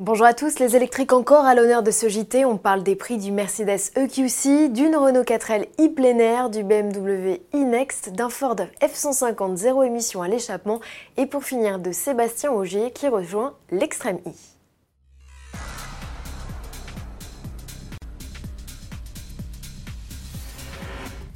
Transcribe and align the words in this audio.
Bonjour 0.00 0.26
à 0.26 0.34
tous, 0.34 0.58
les 0.58 0.74
électriques 0.74 1.12
encore 1.12 1.44
à 1.44 1.54
l'honneur 1.54 1.84
de 1.84 1.92
ce 1.92 2.08
JT. 2.08 2.44
On 2.44 2.56
parle 2.56 2.82
des 2.82 2.96
prix 2.96 3.16
du 3.16 3.30
Mercedes 3.30 3.92
EQC, 3.94 4.72
d'une 4.72 4.96
Renault 4.96 5.22
4L 5.22 5.68
e 5.80 5.88
plein 5.88 6.18
air, 6.18 6.50
du 6.50 6.64
BMW 6.64 7.40
e-Next, 7.54 8.10
d'un 8.10 8.28
Ford 8.28 8.56
F-150 8.82 9.54
zéro 9.54 9.84
émission 9.84 10.20
à 10.20 10.26
l'échappement 10.26 10.80
et 11.16 11.26
pour 11.26 11.44
finir 11.44 11.78
de 11.78 11.92
Sébastien 11.92 12.50
Augier 12.50 12.90
qui 12.90 13.06
rejoint 13.06 13.54
l'Extrême 13.70 14.18
E. 14.26 14.53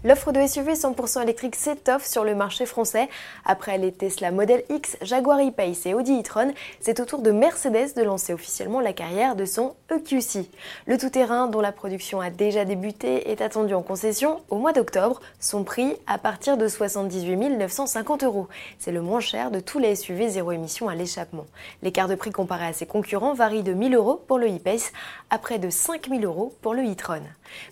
L'offre 0.04 0.30
de 0.30 0.46
SUV 0.46 0.74
100% 0.74 1.24
électrique 1.24 1.56
s'étoffe 1.56 2.06
sur 2.06 2.22
le 2.22 2.36
marché 2.36 2.66
français. 2.66 3.08
Après 3.44 3.78
les 3.78 3.90
Tesla 3.90 4.30
Model 4.30 4.62
X, 4.70 4.96
Jaguar 5.02 5.40
E-Pace 5.40 5.86
et 5.86 5.94
Audi 5.94 6.20
e-tron, 6.20 6.52
c'est 6.78 7.00
au 7.00 7.04
tour 7.04 7.20
de 7.20 7.32
Mercedes 7.32 7.94
de 7.96 8.02
lancer 8.02 8.32
officiellement 8.32 8.78
la 8.78 8.92
carrière 8.92 9.34
de 9.34 9.44
son 9.44 9.74
EQC. 9.90 10.48
Le 10.86 10.98
tout-terrain, 10.98 11.48
dont 11.48 11.60
la 11.60 11.72
production 11.72 12.20
a 12.20 12.30
déjà 12.30 12.64
débuté, 12.64 13.28
est 13.28 13.40
attendu 13.40 13.74
en 13.74 13.82
concession 13.82 14.40
au 14.50 14.58
mois 14.58 14.72
d'octobre. 14.72 15.20
Son 15.40 15.64
prix 15.64 15.96
à 16.06 16.16
partir 16.16 16.56
de 16.56 16.68
78 16.68 17.58
950 17.58 18.22
euros. 18.22 18.46
C'est 18.78 18.92
le 18.92 19.02
moins 19.02 19.18
cher 19.18 19.50
de 19.50 19.58
tous 19.58 19.80
les 19.80 19.96
SUV 19.96 20.28
zéro 20.28 20.52
émission 20.52 20.88
à 20.88 20.94
l'échappement. 20.94 21.46
L'écart 21.82 22.06
de 22.06 22.14
prix 22.14 22.30
comparé 22.30 22.66
à 22.66 22.72
ses 22.72 22.86
concurrents 22.86 23.34
varie 23.34 23.64
de 23.64 23.72
1000 23.72 23.96
euros 23.96 24.22
pour 24.28 24.38
le 24.38 24.46
E-Pace 24.46 24.92
à 25.30 25.38
près 25.38 25.58
de 25.58 25.70
5000 25.70 26.24
euros 26.24 26.54
pour 26.62 26.74
le 26.74 26.84
e-tron. 26.84 27.22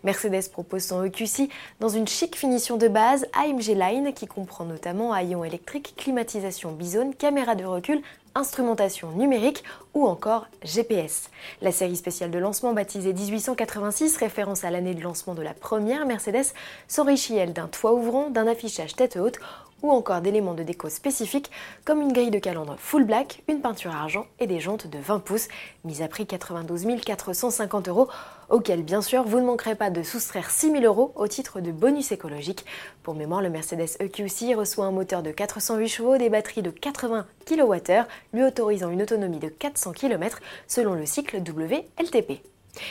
Mercedes 0.03 0.49
propose 0.51 0.83
son 0.83 1.05
EQC 1.05 1.51
dans 1.79 1.89
une 1.89 2.09
chic 2.19 2.35
finition 2.35 2.79
de 2.79 2.89
base 2.89 3.27
AMG 3.35 3.75
Line 3.77 4.15
qui 4.15 4.27
comprend 4.27 4.65
notamment 4.65 5.13
haillons 5.13 5.45
électrique, 5.45 5.93
climatisation 5.99 6.73
bisone, 6.73 7.15
caméra 7.15 7.55
de 7.55 7.67
recul, 7.67 8.01
instrumentation 8.37 9.11
numérique 9.13 9.65
ou 9.95 10.07
encore 10.07 10.47
GPS. 10.63 11.31
La 11.63 11.73
série 11.73 11.97
spéciale 11.97 12.31
de 12.31 12.39
lancement 12.39 12.75
baptisée 12.75 13.13
1886, 13.13 14.19
référence 14.19 14.63
à 14.63 14.71
l'année 14.71 14.95
de 14.95 15.03
lancement 15.03 15.35
de 15.35 15.43
la 15.43 15.55
première 15.55 16.07
Mercedes, 16.07 16.53
s'enrichit 16.87 17.37
elle 17.37 17.55
d'un 17.55 17.67
toit 17.67 17.95
ouvrant, 17.95 18.31
d'un 18.31 18.47
affichage 18.47 18.95
tête 18.95 19.17
haute 19.17 19.41
ou 19.83 19.91
encore 19.91 20.21
d'éléments 20.21 20.55
de 20.55 20.63
déco 20.63 20.89
spécifiques 20.89 21.51
comme 21.85 22.01
une 22.01 22.13
grille 22.13 22.31
de 22.31 22.39
calandre 22.39 22.77
full 22.79 23.05
black, 23.05 23.43
une 23.49 23.61
peinture 23.61 23.95
argent 23.95 24.27
et 24.39 24.47
des 24.47 24.61
jantes 24.61 24.87
de 24.87 24.99
20 24.99 25.21
pouces, 25.21 25.49
mise 25.85 26.03
à 26.03 26.09
prix 26.09 26.27
92 26.27 26.87
450 27.05 27.89
euros, 27.89 28.09
auquel 28.49 28.83
bien 28.83 29.03
sûr 29.03 29.25
vous 29.25 29.41
ne 29.41 29.47
manquerez 29.47 29.75
pas 29.75 29.91
de 29.91 30.03
soustraire 30.03 30.51
6 30.51 30.73
000 30.73 30.85
euros 30.85 31.13
au 31.15 31.29
titre 31.29 31.61
de 31.61 31.73
bonus 31.73 32.13
écologique. 32.13 32.65
Pour 33.03 33.15
mémoire, 33.15 33.43
le 33.43 33.51
Mercedes 33.51 33.97
EQC 34.01 34.55
reçoit 34.57 34.87
un 34.87 34.93
moteur 34.93 35.23
de 35.23 35.31
408 35.31 35.89
chevaux, 35.89 36.17
des 36.17 36.31
batteries 36.31 36.63
de 36.63 36.71
80 36.71 37.27
kWh, 37.47 38.07
lui 38.33 38.45
autorisant 38.45 38.91
une 38.91 39.03
autonomie 39.03 39.39
de 39.39 39.49
400 39.49 39.93
km 39.93 40.41
selon 40.67 40.95
le 40.95 41.07
cycle 41.07 41.39
WLTP. 41.39 42.43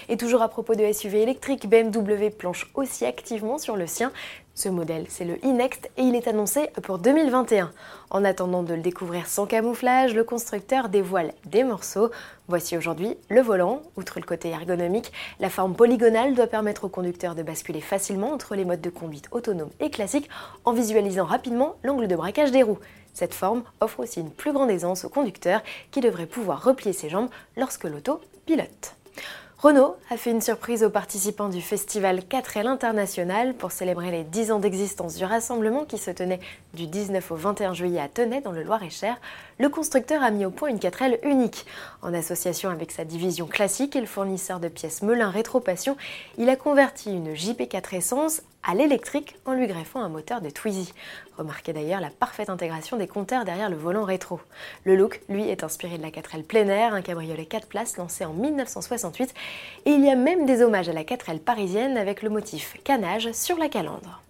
Et 0.09 0.17
toujours 0.17 0.42
à 0.42 0.50
propos 0.50 0.75
de 0.75 0.92
SUV 0.92 1.22
électriques, 1.22 1.67
BMW 1.67 2.30
planche 2.30 2.69
aussi 2.73 3.05
activement 3.05 3.58
sur 3.58 3.75
le 3.75 3.88
sien. 3.88 4.11
Ce 4.53 4.69
modèle, 4.69 5.05
c'est 5.09 5.25
le 5.25 5.36
e-Next 5.44 5.89
et 5.97 6.03
il 6.03 6.16
est 6.16 6.30
annoncé 6.30 6.69
pour 6.81 6.97
2021. 6.97 7.72
En 8.09 8.23
attendant 8.23 8.64
de 8.64 8.73
le 8.73 8.81
découvrir 8.81 9.27
sans 9.27 9.45
camouflage, 9.45 10.16
le 10.16 10.23
constructeur 10.23 10.88
dévoile 10.88 11.33
des 11.45 11.64
morceaux. 11.64 12.09
Voici 12.47 12.77
aujourd'hui 12.77 13.17
le 13.30 13.42
volant. 13.42 13.81
Outre 13.97 14.20
le 14.20 14.25
côté 14.25 14.49
ergonomique, 14.49 15.11
la 15.39 15.49
forme 15.49 15.75
polygonale 15.75 16.36
doit 16.36 16.47
permettre 16.47 16.86
au 16.86 16.89
conducteur 16.89 17.36
de 17.36 17.44
basculer 17.44 17.81
facilement 17.81 18.31
entre 18.31 18.55
les 18.55 18.66
modes 18.66 18.81
de 18.81 18.89
conduite 18.89 19.27
autonome 19.31 19.72
et 19.81 19.89
classique 19.89 20.30
en 20.64 20.72
visualisant 20.72 21.25
rapidement 21.25 21.75
l'angle 21.83 22.08
de 22.08 22.16
braquage 22.16 22.52
des 22.52 22.64
roues. 22.64 22.80
Cette 23.16 23.33
forme 23.33 23.63
offre 23.80 24.02
aussi 24.02 24.19
une 24.19 24.30
plus 24.30 24.52
grande 24.52 24.69
aisance 24.69 25.05
au 25.05 25.09
conducteur 25.09 25.61
qui 25.89 26.02
devrait 26.02 26.25
pouvoir 26.27 26.63
replier 26.63 26.94
ses 26.94 27.09
jambes 27.09 27.30
lorsque 27.55 27.85
l'auto 27.85 28.19
pilote. 28.45 28.95
Renault 29.66 29.97
a 30.11 30.17
fait 30.17 30.30
une 30.30 30.41
surprise 30.41 30.83
aux 30.83 30.91
participants 30.91 31.49
du 31.49 31.59
festival 31.59 32.19
4L 32.19 32.67
International 32.67 33.55
pour 33.55 33.71
célébrer 33.71 34.11
les 34.11 34.23
10 34.23 34.52
ans 34.52 34.59
d'existence 34.59 35.16
du 35.16 35.25
rassemblement 35.25 35.86
qui 35.86 35.98
se 35.98 36.11
tenait 36.11 36.39
du 36.76 36.86
19 36.86 37.31
au 37.31 37.36
21 37.36 37.73
juillet 37.73 37.99
à 37.99 38.08
Tenay 38.08 38.42
dans 38.42 38.52
le 38.52 38.61
Loir-et-Cher. 38.61 39.20
Le 39.58 39.67
constructeur 39.70 40.21
a 40.21 40.30
mis 40.30 40.45
au 40.45 40.52
point 40.52 40.70
une 40.70 40.77
4L 40.77 41.17
unique. 41.23 41.65
En 42.03 42.14
association 42.14 42.70
avec 42.70 42.92
sa 42.92 43.05
division 43.05 43.48
classique 43.48 43.95
et 43.95 44.02
le 44.02 44.05
fournisseur 44.05 44.59
de 44.59 44.67
pièces 44.67 45.02
Melun 45.02 45.31
Rétropassion, 45.31 45.97
il 46.37 46.47
a 46.49 46.55
converti 46.55 47.11
une 47.11 47.33
JP4 47.33 47.95
Essence 47.95 48.43
à 48.67 48.73
l'électrique 48.73 49.36
en 49.45 49.53
lui 49.53 49.67
greffant 49.67 50.02
un 50.02 50.09
moteur 50.09 50.42
de 50.42 50.49
Twizy. 50.49 50.92
Remarquez 51.37 51.73
d'ailleurs 51.73 52.02
la 52.02 52.09
parfaite 52.09 52.49
intégration 52.49 52.97
des 52.97 53.08
compteurs 53.08 53.45
derrière 53.45 53.70
le 53.70 53.76
volant 53.76 54.03
rétro. 54.03 54.39
Le 54.86 54.95
look, 54.95 55.21
lui, 55.30 55.47
est 55.49 55.64
inspiré 55.64 55.97
de 55.97 56.02
la 56.02 56.09
4L 56.09 56.43
plein 56.43 56.67
air, 56.67 56.93
un 56.93 57.02
cabriolet 57.02 57.45
4 57.45 57.67
places 57.67 57.97
lancé 57.97 58.26
en 58.26 58.33
1968, 58.33 59.33
et 59.86 59.92
il 59.92 60.04
y 60.04 60.10
a 60.10 60.16
même 60.16 60.45
des 60.45 60.61
hommages 60.61 60.89
à 60.89 60.93
la 60.93 61.04
4L 61.04 61.39
parisienne 61.39 61.98
avec 61.98 62.21
le 62.21 62.30
motif 62.30 62.76
canage 62.83 63.32
sur 63.32 63.58
la 63.58 63.70
calandre. 63.70 64.21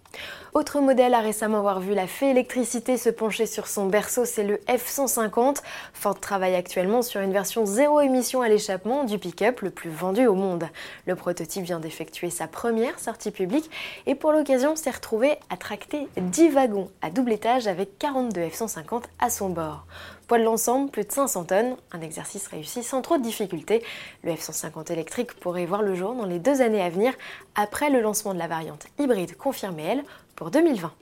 Autre 0.56 0.80
modèle 0.80 1.12
à 1.12 1.20
récemment 1.20 1.58
avoir 1.58 1.80
vu 1.80 1.92
la 1.92 2.06
fée 2.06 2.30
électricité 2.30 2.96
se 2.96 3.10
pencher 3.10 3.44
sur 3.44 3.66
son 3.66 3.88
berceau, 3.88 4.24
c'est 4.24 4.42
le 4.42 4.56
F-150. 4.68 5.58
Ford 5.92 6.18
travaille 6.18 6.54
actuellement 6.54 7.02
sur 7.02 7.20
une 7.20 7.34
version 7.34 7.66
zéro 7.66 8.00
émission 8.00 8.40
à 8.40 8.48
l'échappement 8.48 9.04
du 9.04 9.18
pick-up 9.18 9.60
le 9.60 9.68
plus 9.68 9.90
vendu 9.90 10.26
au 10.26 10.34
monde. 10.34 10.66
Le 11.04 11.14
prototype 11.14 11.64
vient 11.64 11.78
d'effectuer 11.78 12.30
sa 12.30 12.48
première 12.48 12.98
sortie 12.98 13.32
publique 13.32 13.70
et 14.06 14.14
pour 14.14 14.32
l'occasion 14.32 14.76
s'est 14.76 14.92
retrouvé 14.92 15.36
à 15.50 15.58
tracter 15.58 16.08
10 16.16 16.48
wagons 16.48 16.88
à 17.02 17.10
double 17.10 17.34
étage 17.34 17.66
avec 17.66 17.98
42 17.98 18.40
F-150 18.40 19.02
à 19.18 19.28
son 19.28 19.50
bord. 19.50 19.84
Poids 20.26 20.38
de 20.38 20.44
l'ensemble, 20.44 20.90
plus 20.90 21.04
de 21.04 21.12
500 21.12 21.44
tonnes, 21.44 21.76
un 21.92 22.00
exercice 22.00 22.48
réussi 22.48 22.82
sans 22.82 23.02
trop 23.02 23.18
de 23.18 23.22
difficultés. 23.22 23.84
Le 24.24 24.32
F-150 24.32 24.90
électrique 24.90 25.34
pourrait 25.34 25.66
voir 25.66 25.82
le 25.82 25.94
jour 25.94 26.14
dans 26.14 26.24
les 26.24 26.38
deux 26.38 26.62
années 26.62 26.82
à 26.82 26.88
venir, 26.88 27.12
après 27.54 27.90
le 27.90 28.00
lancement 28.00 28.34
de 28.34 28.38
la 28.38 28.48
variante 28.48 28.86
hybride 28.98 29.36
confirmée, 29.36 29.84
elle, 29.84 30.04
pour 30.36 30.50
2020. 30.50 30.92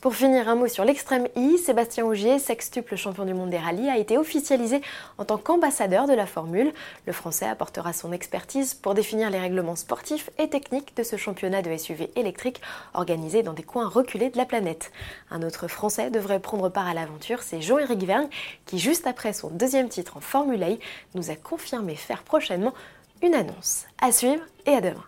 Pour 0.00 0.14
finir, 0.14 0.48
un 0.48 0.54
mot 0.54 0.68
sur 0.68 0.84
l'extrême 0.84 1.28
I. 1.36 1.58
Sébastien 1.58 2.06
Augier, 2.06 2.38
sextuple 2.38 2.96
champion 2.96 3.24
du 3.24 3.34
monde 3.34 3.50
des 3.50 3.58
rallyes, 3.58 3.90
a 3.90 3.98
été 3.98 4.18
officialisé 4.18 4.80
en 5.18 5.24
tant 5.24 5.38
qu'ambassadeur 5.38 6.06
de 6.06 6.14
la 6.14 6.26
Formule. 6.26 6.72
Le 7.06 7.12
Français 7.12 7.46
apportera 7.46 7.92
son 7.92 8.12
expertise 8.12 8.74
pour 8.74 8.94
définir 8.94 9.30
les 9.30 9.38
règlements 9.38 9.76
sportifs 9.76 10.30
et 10.38 10.48
techniques 10.48 10.96
de 10.96 11.02
ce 11.02 11.16
championnat 11.16 11.62
de 11.62 11.76
SUV 11.76 12.10
électrique 12.16 12.60
organisé 12.94 13.42
dans 13.42 13.52
des 13.52 13.62
coins 13.62 13.88
reculés 13.88 14.30
de 14.30 14.38
la 14.38 14.46
planète. 14.46 14.92
Un 15.30 15.42
autre 15.42 15.68
Français 15.68 16.10
devrait 16.10 16.40
prendre 16.40 16.68
part 16.68 16.86
à 16.86 16.94
l'aventure, 16.94 17.42
c'est 17.42 17.60
Jean-Éric 17.60 18.04
Vergne, 18.04 18.28
qui 18.64 18.78
juste 18.78 19.06
après 19.06 19.32
son 19.32 19.50
deuxième 19.50 19.88
titre 19.88 20.16
en 20.16 20.20
Formule 20.20 20.62
E 20.62 20.78
nous 21.14 21.30
a 21.30 21.36
confirmé 21.36 21.96
faire 21.96 22.22
prochainement 22.22 22.74
une 23.22 23.34
annonce. 23.34 23.84
À 24.00 24.12
suivre 24.12 24.42
et 24.66 24.72
à 24.72 24.80
demain. 24.80 25.04